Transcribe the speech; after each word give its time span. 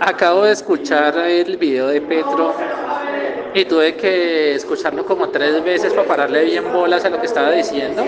Acabo 0.00 0.44
de 0.44 0.52
escuchar 0.52 1.16
el 1.18 1.56
video 1.56 1.88
de 1.88 2.00
Petro 2.00 2.54
y 3.54 3.64
tuve 3.64 3.94
que 3.96 4.54
escucharlo 4.54 5.04
como 5.04 5.28
tres 5.28 5.62
veces 5.62 5.92
para 5.92 6.08
pararle 6.08 6.44
bien 6.44 6.72
bolas 6.72 7.04
a 7.04 7.10
lo 7.10 7.20
que 7.20 7.26
estaba 7.26 7.50
diciendo. 7.50 8.04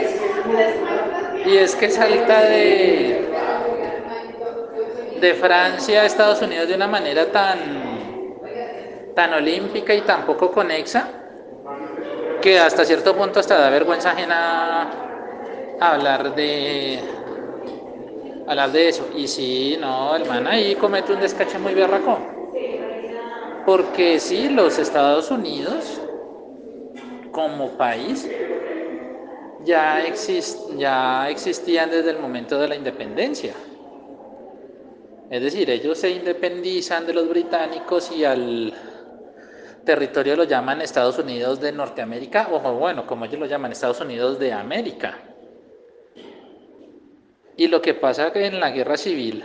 Y 1.46 1.56
es 1.56 1.76
que 1.76 1.90
salta 1.90 2.40
de, 2.42 3.28
de 5.20 5.34
Francia 5.34 6.02
a 6.02 6.06
Estados 6.06 6.40
Unidos 6.42 6.68
de 6.68 6.74
una 6.74 6.88
manera 6.88 7.26
tan, 7.30 7.58
tan 9.14 9.34
olímpica 9.34 9.94
y 9.94 10.00
tan 10.00 10.24
poco 10.24 10.50
conexa 10.50 11.08
que 12.40 12.58
hasta 12.58 12.84
cierto 12.84 13.14
punto 13.14 13.40
hasta 13.40 13.58
da 13.58 13.70
vergüenza 13.70 14.10
ajena 14.10 14.90
hablar 15.80 16.34
de 16.34 17.00
hablar 18.46 18.72
de 18.72 18.88
eso. 18.88 19.08
Y 19.14 19.28
sí, 19.28 19.76
no, 19.80 20.16
el 20.16 20.24
man 20.26 20.46
ahí 20.46 20.76
comete 20.76 21.12
un 21.12 21.20
descache 21.20 21.58
muy 21.58 21.74
berraco. 21.74 22.18
Porque 23.64 24.20
sí, 24.20 24.48
los 24.48 24.78
Estados 24.78 25.30
Unidos, 25.30 26.00
como 27.30 27.76
país, 27.76 28.28
ya, 29.64 30.02
ya 30.76 31.28
existían 31.30 31.90
desde 31.90 32.10
el 32.10 32.18
momento 32.18 32.58
de 32.58 32.68
la 32.68 32.76
independencia. 32.76 33.54
Es 35.28 35.42
decir, 35.42 35.70
ellos 35.70 35.98
se 35.98 36.10
independizan 36.10 37.06
de 37.06 37.14
los 37.14 37.28
británicos 37.28 38.10
y 38.10 38.24
al 38.24 38.72
territorio 39.84 40.36
lo 40.36 40.44
llaman 40.44 40.80
Estados 40.80 41.18
Unidos 41.18 41.60
de 41.60 41.72
Norteamérica, 41.72 42.48
o 42.50 42.60
bueno, 42.74 43.06
como 43.06 43.24
ellos 43.24 43.40
lo 43.40 43.46
llaman, 43.46 43.72
Estados 43.72 44.00
Unidos 44.00 44.38
de 44.38 44.52
América. 44.52 45.33
Y 47.56 47.68
lo 47.68 47.80
que 47.80 47.94
pasa 47.94 48.32
en 48.34 48.58
la 48.58 48.70
guerra 48.70 48.96
civil 48.96 49.44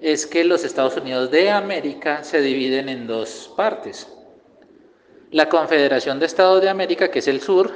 es 0.00 0.26
que 0.26 0.44
los 0.44 0.64
Estados 0.64 0.96
Unidos 0.96 1.30
de 1.30 1.50
América 1.50 2.24
se 2.24 2.40
dividen 2.40 2.88
en 2.88 3.06
dos 3.06 3.52
partes. 3.56 4.08
La 5.30 5.48
Confederación 5.48 6.18
de 6.18 6.26
Estados 6.26 6.62
de 6.62 6.68
América, 6.68 7.10
que 7.10 7.20
es 7.20 7.28
el 7.28 7.40
sur, 7.40 7.70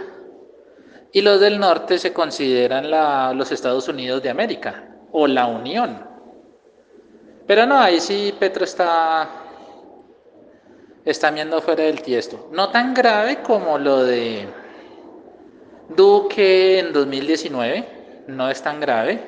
y 1.12 1.20
los 1.20 1.40
del 1.40 1.60
norte 1.60 1.98
se 1.98 2.12
consideran 2.12 2.90
los 3.36 3.52
Estados 3.52 3.86
Unidos 3.88 4.22
de 4.22 4.30
América 4.30 4.96
o 5.12 5.26
la 5.26 5.46
Unión. 5.46 6.04
Pero 7.46 7.66
no, 7.66 7.78
ahí 7.78 8.00
sí 8.00 8.34
Petro 8.38 8.64
está, 8.64 9.28
está 11.04 11.30
viendo 11.30 11.60
fuera 11.60 11.84
del 11.84 12.00
tiesto. 12.02 12.48
No 12.52 12.70
tan 12.70 12.94
grave 12.94 13.42
como 13.42 13.78
lo 13.78 14.04
de 14.04 14.48
Duque 15.90 16.78
en 16.78 16.92
2019 16.92 18.01
no 18.26 18.50
es 18.50 18.62
tan 18.62 18.80
grave, 18.80 19.20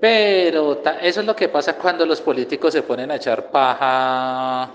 pero 0.00 0.82
eso 1.00 1.20
es 1.20 1.26
lo 1.26 1.36
que 1.36 1.48
pasa 1.48 1.76
cuando 1.76 2.04
los 2.04 2.20
políticos 2.20 2.72
se 2.72 2.82
ponen 2.82 3.10
a 3.10 3.16
echar 3.16 3.50
paja 3.50 4.70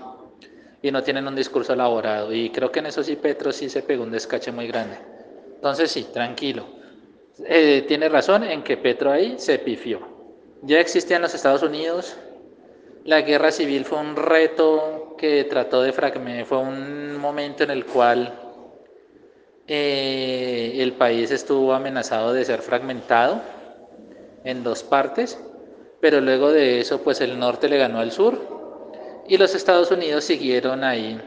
y 0.80 0.90
no 0.90 1.02
tienen 1.02 1.26
un 1.26 1.36
discurso 1.36 1.74
elaborado. 1.74 2.32
Y 2.32 2.50
creo 2.50 2.72
que 2.72 2.78
en 2.78 2.86
eso 2.86 3.02
sí 3.02 3.16
Petro 3.16 3.52
sí 3.52 3.68
se 3.68 3.82
pegó 3.82 4.04
un 4.04 4.10
descache 4.10 4.52
muy 4.52 4.66
grande. 4.66 4.96
Entonces 5.54 5.90
sí, 5.90 6.08
tranquilo. 6.12 6.64
Eh, 7.44 7.84
tiene 7.86 8.08
razón 8.08 8.44
en 8.44 8.62
que 8.62 8.76
Petro 8.76 9.12
ahí 9.12 9.34
se 9.38 9.58
pifió. 9.58 10.00
Ya 10.62 10.80
existía 10.80 11.16
en 11.16 11.22
los 11.22 11.34
Estados 11.34 11.62
Unidos. 11.62 12.16
La 13.04 13.20
guerra 13.20 13.52
civil 13.52 13.84
fue 13.84 13.98
un 13.98 14.16
reto 14.16 15.14
que 15.18 15.44
trató 15.44 15.82
de 15.82 15.92
fragmentar, 15.92 16.46
fue 16.46 16.58
un 16.58 17.18
momento 17.18 17.64
en 17.64 17.70
el 17.70 17.84
cual 17.84 18.32
eh, 19.66 20.37
el 20.80 20.92
país 20.92 21.30
estuvo 21.30 21.72
amenazado 21.72 22.32
de 22.32 22.44
ser 22.44 22.60
fragmentado 22.60 23.40
en 24.44 24.62
dos 24.62 24.82
partes, 24.82 25.38
pero 26.00 26.20
luego 26.20 26.52
de 26.52 26.80
eso 26.80 27.02
pues 27.02 27.20
el 27.20 27.38
norte 27.38 27.68
le 27.68 27.78
ganó 27.78 27.98
al 27.98 28.12
sur 28.12 28.38
y 29.26 29.36
los 29.36 29.54
Estados 29.54 29.90
Unidos 29.90 30.24
siguieron 30.24 30.84
ahí 30.84 31.20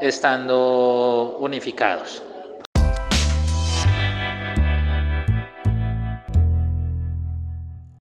estando 0.00 1.36
unificados. 1.40 2.22